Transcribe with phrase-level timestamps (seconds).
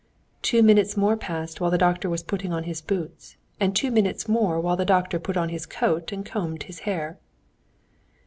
[0.41, 4.27] Two minutes more passed while the doctor was putting on his boots, and two minutes
[4.27, 7.19] more while the doctor put on his coat and combed his hair.